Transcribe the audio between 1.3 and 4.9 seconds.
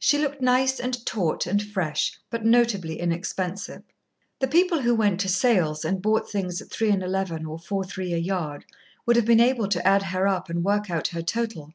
and fresh, but notably inexpensive. The people